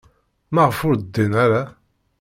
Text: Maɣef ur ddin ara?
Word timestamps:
Maɣef 0.53 0.79
ur 0.87 0.95
ddin 0.99 1.33
ara? 1.43 1.63